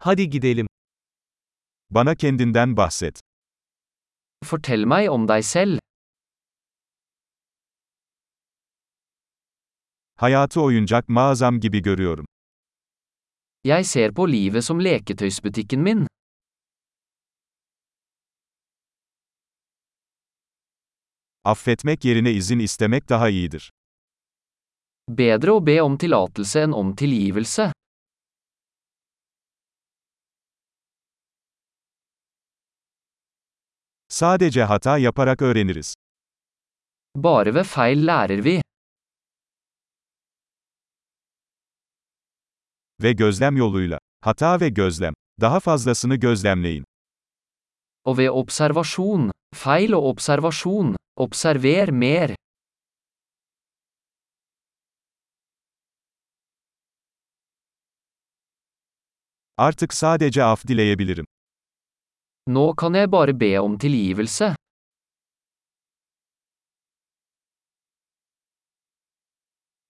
Hadi 0.00 0.30
gidelim. 0.30 0.66
Bana 1.90 2.14
kendinden 2.14 2.76
bahset. 2.76 3.20
Fortell 4.44 4.84
meg 4.84 5.10
om 5.10 5.28
deg 5.28 5.44
selv. 5.44 5.78
Hayatı 10.16 10.60
oyuncak 10.62 11.08
mağazam 11.08 11.60
gibi 11.60 11.82
görüyorum. 11.82 12.26
Jeg 13.64 13.86
ser 13.86 14.14
på 14.14 14.28
livet 14.28 14.64
som 14.64 14.80
leketøysbutikken 14.84 15.80
min. 15.80 16.06
Affetmek 21.44 22.04
yerine 22.04 22.32
izin 22.32 22.58
istemek 22.58 23.08
daha 23.08 23.28
iyidir. 23.30 23.70
Bedre 25.08 25.54
å 25.56 25.60
be 25.66 25.78
om 25.82 25.96
tillatelse 25.98 26.66
enn 26.66 26.74
om 26.76 26.94
tilgivelse. 26.96 27.70
Sadece 34.08 34.62
hata 34.64 34.98
yaparak 34.98 35.42
öğreniriz. 35.42 35.94
Bare 37.16 37.54
ved 37.54 37.64
feil 37.64 38.06
lærer 38.06 38.44
vi. 38.44 38.62
Ve 43.02 43.12
gözlem 43.12 43.56
yoluyla. 43.56 43.98
Hata 44.20 44.60
ve 44.60 44.68
gözlem. 44.68 45.14
Daha 45.40 45.60
fazlasını 45.60 46.16
gözlemleyin. 46.16 46.84
Og 48.04 48.18
ved 48.18 48.28
observasjon. 48.28 49.30
Feil 49.54 49.92
og 49.92 50.04
observasjon. 50.04 50.96
Observer 51.16 51.90
mer. 51.90 52.36
Artık 59.56 59.94
sadece 59.94 60.42
af 60.44 60.68
dileyebilirim. 60.68 61.26
Nå 62.48 62.72
kan 62.80 62.94
jeg 62.94 63.10
bare 63.12 63.32
be 63.40 63.60
om 63.60 63.78
tilgivelse. 63.78 64.54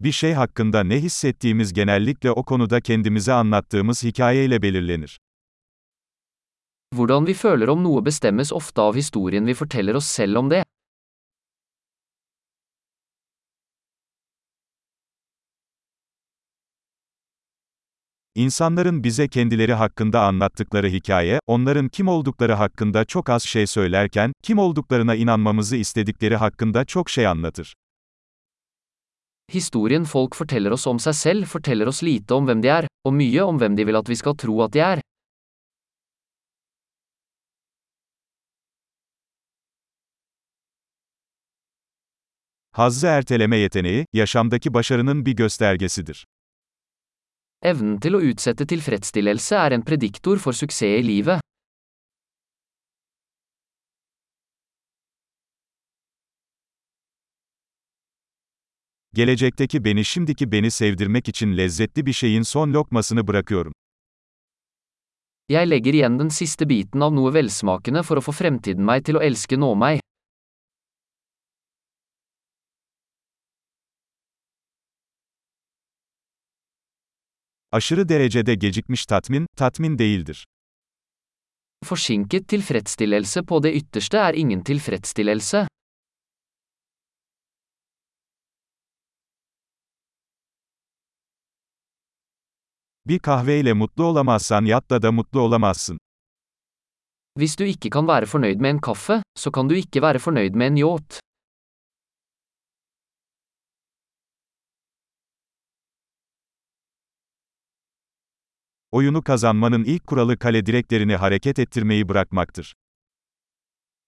Bir 0.00 0.12
şey 0.12 0.32
hakkında 0.32 0.84
ne 0.84 1.00
hissettiğimiz 1.00 1.72
genellikle 1.72 2.30
o 2.30 2.44
konuda 2.44 2.80
kendimize 2.80 3.32
anlattığımız 3.32 4.04
hikayeyle 4.04 4.62
belirlenir. 4.62 5.20
Hvordan 6.94 7.26
vi 7.26 7.34
føler 7.34 7.68
om 7.68 7.84
noe 7.84 8.04
bestemmes 8.04 8.52
ofte 8.52 8.82
av 8.82 8.94
historien 8.94 9.46
vi 9.46 9.54
forteller 9.54 9.94
oss 9.94 10.06
selv 10.06 10.36
om 10.36 10.50
det. 10.50 10.64
İnsanların 18.36 19.04
bize 19.04 19.28
kendileri 19.28 19.74
hakkında 19.74 20.22
anlattıkları 20.22 20.88
hikaye, 20.88 21.40
onların 21.46 21.88
kim 21.88 22.08
oldukları 22.08 22.52
hakkında 22.52 23.04
çok 23.04 23.30
az 23.30 23.42
şey 23.42 23.66
söylerken, 23.66 24.32
kim 24.42 24.58
olduklarına 24.58 25.14
inanmamızı 25.14 25.76
istedikleri 25.76 26.36
hakkında 26.36 26.84
çok 26.84 27.10
şey 27.10 27.26
anlatır. 27.26 27.74
Historien 29.54 30.04
folk 30.04 30.34
forteller 30.36 30.70
oss 30.70 30.86
om 30.86 30.98
seg 30.98 31.14
selv 31.14 31.44
forteller 31.44 31.86
oss 31.86 32.02
lite 32.02 32.34
om 32.34 32.46
hvem 32.46 32.62
de 32.62 32.68
er, 32.68 32.88
og 33.04 33.12
mye 33.12 33.42
om 33.42 33.60
hvem 33.60 33.76
de 33.76 33.86
vil 33.86 33.96
at 33.96 34.08
vi 34.08 34.16
skal 34.16 34.34
tro 34.34 34.62
at 34.62 34.72
de 34.72 34.80
er. 34.80 35.00
Hazzı 42.72 43.06
erteleme 43.06 43.56
yeteneği, 43.56 44.06
yaşamdaki 44.12 44.74
başarının 44.74 45.26
bir 45.26 45.32
göstergesidir. 45.32 46.26
Evnen 47.64 47.96
til 47.96 48.12
å 48.12 48.18
utsette 48.20 48.66
tilfredsstillelse 48.68 49.56
er 49.56 49.72
en 49.72 49.82
prediktor 49.88 50.36
for 50.36 50.52
suksess 50.52 50.98
i 50.98 51.00
livet. 51.00 51.40
Gelecekteki 59.16 59.80
beni 59.84 60.04
şimdiki 60.04 60.52
beni 60.52 60.70
sevdirmek 60.70 61.28
için 61.28 61.56
lezzetli 61.56 62.06
bir 62.06 62.12
şeyin 62.12 62.42
son 62.42 62.72
lokmasını 62.72 63.26
bırakıyorum. 63.26 63.72
Jeg 65.48 65.70
legger 65.70 65.94
igjen 65.94 66.18
den 66.18 66.28
siste 66.28 66.68
biten 66.68 67.00
av 67.00 67.12
noe 67.16 67.32
velsmakende 67.34 68.02
for 68.04 68.20
å 68.20 68.24
få 68.24 68.32
fremtiden 68.32 68.84
meg 68.84 69.04
til 69.08 69.16
å 69.16 69.24
elske 69.24 69.56
nå 69.56 69.74
meg. 69.76 70.03
Aşırı 77.74 78.08
derecede 78.08 78.54
gecikmiş 78.54 79.06
tatmin, 79.06 79.46
tatmin 79.56 79.98
değildir. 79.98 80.46
Forsinket 81.84 82.48
tilfredsstillelse 82.48 83.42
på 83.42 83.62
det 83.62 83.74
ytterste 83.74 84.18
er 84.18 84.34
ingen 84.34 84.62
tilfredsstillelse. 84.62 85.68
Bir 93.06 93.18
kahveyle 93.18 93.72
mutlu 93.72 94.04
olamazsan 94.04 94.64
yatta 94.64 95.02
da 95.02 95.12
mutlu 95.12 95.40
olamazsın. 95.40 95.98
Hvis 97.38 97.58
du 97.58 97.64
ikke 97.64 97.90
kan 97.90 98.08
være 98.08 98.26
fornøyd 98.26 98.60
med 98.60 98.70
en 98.70 98.80
kaffe, 98.80 99.22
så 99.36 99.50
kan 99.50 99.70
du 99.70 99.74
ikke 99.74 100.02
være 100.02 100.18
fornøyd 100.18 100.54
med 100.54 100.66
en 100.66 100.76
yacht. 100.76 101.23
Oyunu 108.94 109.22
kazanmanın 109.22 109.84
ilk 109.84 110.06
kuralı 110.06 110.38
kale 110.38 110.66
direklerini 110.66 111.16
hareket 111.16 111.58
ettirmeyi 111.58 112.08
bırakmaktır. 112.08 112.74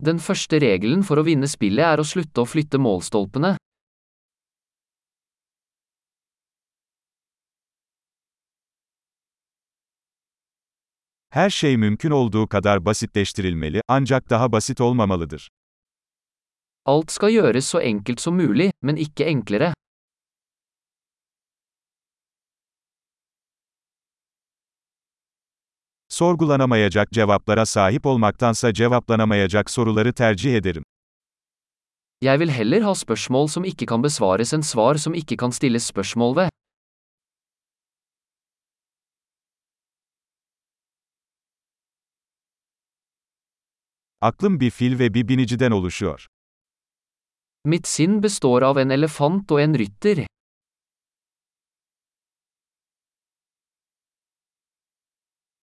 Den 0.00 0.18
første 0.18 0.60
regelen 0.60 1.02
for 1.02 1.16
å 1.16 1.24
vinne 1.24 1.48
spillet 1.48 1.86
er 1.88 2.02
å 2.02 2.04
slutte 2.04 2.42
å 2.42 2.44
flytte 2.44 2.76
målstolpene. 2.76 3.54
Her 11.30 11.50
şey 11.50 11.76
mümkün 11.76 12.10
olduğu 12.10 12.48
kadar 12.48 12.84
basitleştirilmeli, 12.84 13.80
ancak 13.88 14.30
daha 14.30 14.52
basit 14.52 14.80
olmamalıdır. 14.80 15.48
Alt 16.84 17.10
skal 17.10 17.30
gjøres 17.30 17.72
så 17.72 17.80
enkelt 17.80 18.20
som 18.20 18.36
mulig, 18.36 18.70
men 18.82 18.96
ikke 18.96 19.24
enklere. 19.24 19.72
Sorgulanamayacak 26.14 27.10
cevaplara 27.12 27.66
sahip 27.66 28.06
olmaktansa 28.06 28.72
cevaplanamayacak 28.74 29.70
soruları 29.70 30.12
tercih 30.12 30.56
ederim. 30.56 30.84
Jeg 32.22 32.40
vil 32.40 32.50
heller 32.50 32.80
ha 32.80 32.94
spørsmål 32.94 33.48
som 33.48 33.64
ikke 33.64 33.86
kan 33.86 34.02
besvares 34.02 34.52
enn 34.54 34.62
svar 34.62 34.94
som 34.94 35.14
ikke 35.14 35.36
kan 35.36 35.50
stilles 35.50 35.86
spørsmål 35.86 36.36
ved. 36.36 36.48
Aklım 44.20 44.60
bir 44.60 44.70
fil 44.70 44.98
ve 44.98 45.14
bir 45.14 45.28
biniciden 45.28 45.70
oluşuyor. 45.70 46.26
Mitt 47.64 47.86
sinn 47.88 48.22
består 48.22 48.62
av 48.62 48.76
en 48.76 48.90
elefant 48.90 49.52
og 49.52 49.60
en 49.60 49.78
rytter. 49.78 50.26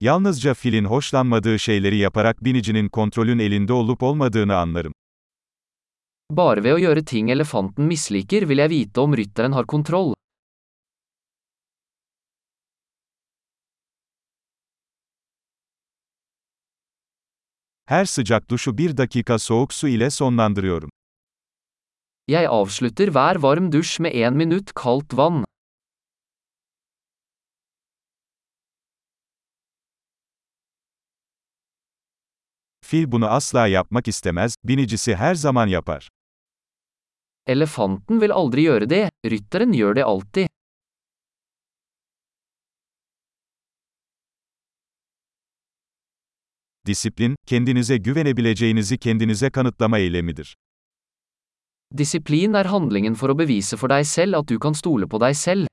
Yalnızca 0.00 0.54
filin 0.54 0.84
hoşlanmadığı 0.84 1.58
şeyleri 1.58 1.96
yaparak 1.96 2.44
binicinin 2.44 2.88
kontrolün 2.88 3.38
elinde 3.38 3.72
olup 3.72 4.02
olmadığını 4.02 4.56
anlarım. 4.56 4.92
Bare 6.30 6.64
ved 6.64 6.72
å 6.72 6.78
gjøre 6.78 7.02
ting 7.04 7.30
elefanten 7.30 7.84
misliker 7.84 8.48
vil 8.48 8.62
jeg 8.62 8.70
vite 8.70 9.00
om 9.00 9.16
rytteren 9.16 9.52
har 9.52 9.66
kontroll. 9.66 10.14
Her 17.86 18.04
sıcak 18.04 18.50
duşu 18.50 18.78
bir 18.78 18.96
dakika 18.96 19.38
soğuk 19.38 19.74
su 19.74 19.88
ile 19.88 20.10
sonlandırıyorum. 20.10 20.90
Jeg 22.28 22.46
avslutter 22.46 23.08
hver 23.08 23.36
varm 23.36 23.72
dusj 23.72 24.00
med 24.00 24.12
én 24.12 24.34
minutt 24.34 24.72
kaldt 24.74 25.16
vann. 25.16 25.49
Fil 32.90 33.12
bunu 33.12 33.26
asla 33.26 33.66
yapmak 33.66 34.08
istemez, 34.08 34.54
binicisi 34.64 35.14
her 35.14 35.34
zaman 35.34 35.66
yapar. 35.66 36.08
Elefanten 37.46 38.20
vil 38.20 38.32
aldri 38.32 38.64
gjøre 38.66 38.90
det, 38.90 39.10
rytteren 39.26 39.72
gjør 39.72 39.94
det 39.96 40.04
alltid. 40.04 40.48
Disiplin, 46.86 47.36
kendinize 47.46 47.96
güvenebileceğinizi 47.96 48.98
kendinize 48.98 49.50
kanıtlama 49.50 49.98
eylemidir. 49.98 50.56
Disiplin 51.98 52.54
er 52.54 52.64
handlingen 52.64 53.14
for 53.14 53.30
å 53.30 53.38
bevise 53.38 53.76
for 53.76 53.88
deg 53.88 54.06
selv 54.06 54.42
at 54.42 54.48
du 54.48 54.58
kan 54.58 54.74
stole 54.74 55.06
på 55.06 55.18
deg 55.22 55.36
selv. 55.36 55.70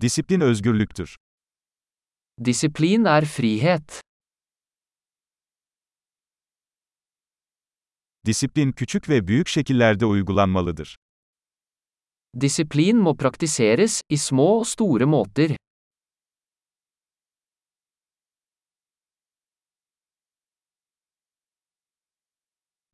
Disiplin 0.00 0.40
özgürlüktür. 0.40 1.16
Disiplin 2.44 3.04
er 3.04 3.24
frihet. 3.24 4.00
Disiplin 8.26 8.72
küçük 8.72 9.08
ve 9.08 9.28
büyük 9.28 9.48
şekillerde 9.48 10.06
uygulanmalıdır. 10.06 10.96
Disiplin 12.40 12.96
må 12.96 13.16
praktiseres, 13.16 14.00
i 14.08 14.18
små 14.18 14.60
og 14.60 14.66
store 14.66 15.04
måter. 15.04 15.56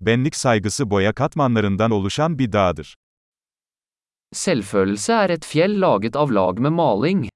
Benlik 0.00 0.36
saygısı 0.36 0.90
boya 0.90 1.12
katmanlarından 1.12 1.90
oluşan 1.90 2.38
bir 2.38 2.52
dağdır. 2.52 2.96
Selvfølelse 4.34 5.12
er 5.12 5.30
et 5.36 5.44
fjell 5.46 5.78
laget 5.78 6.16
av 6.16 6.32
lag 6.34 6.58
med 6.60 6.72
maling. 6.72 7.26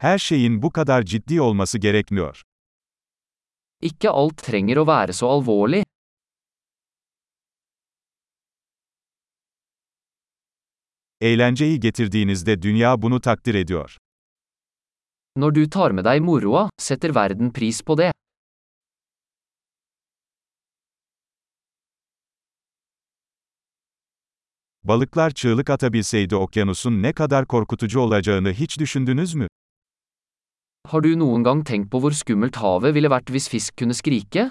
Her 0.00 0.18
şeyin 0.18 0.62
bu 0.62 0.70
kadar 0.72 1.02
ciddi 1.02 1.40
olması 1.40 1.78
gerekmiyor. 1.78 2.42
Ikke 3.82 4.10
alt 4.10 4.42
trenger 4.42 4.76
å 4.82 4.86
være 4.86 5.12
så 5.12 5.28
alvorlig. 5.30 5.84
Eğlenceyi 11.20 11.80
getirdiğinizde 11.80 12.62
dünya 12.62 13.02
bunu 13.02 13.20
takdir 13.20 13.54
ediyor. 13.54 13.96
Når 15.36 15.54
du 15.54 15.70
tar 15.70 15.90
med 15.90 16.04
deg 16.04 16.22
moroa, 16.22 16.68
setter 16.78 17.14
verden 17.14 17.52
pris 17.52 17.82
på 17.82 17.98
det. 17.98 18.12
Balıklar 24.88 25.30
çığlık 25.30 25.70
atabilseydi 25.70 26.36
okyanusun 26.36 27.02
ne 27.02 27.12
kadar 27.12 27.46
korkutucu 27.46 28.00
olacağını 28.00 28.52
hiç 28.52 28.78
düşündünüz 28.78 29.34
mü? 29.34 29.46
Har 30.88 31.04
du 31.04 31.18
noen 31.18 31.44
gang 31.44 31.66
tenkt 31.66 31.90
på 31.90 32.00
hvor 32.00 32.12
skummelt 32.12 32.56
havet 32.56 32.94
ville 32.94 33.10
vært 33.10 33.30
hvis 33.30 33.48
fisk 33.48 33.76
kunne 33.76 33.94
skrike? 33.94 34.50